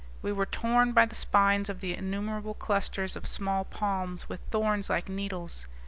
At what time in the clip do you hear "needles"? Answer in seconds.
5.07-5.67